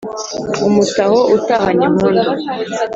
umutaho 0.67 1.19
utahanye 1.37 1.85
impundu 1.91 2.29